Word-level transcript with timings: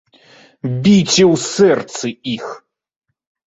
Біце 0.83 1.23
ў 1.33 1.43
сэрцы 1.51 2.07
іх! 2.35 2.45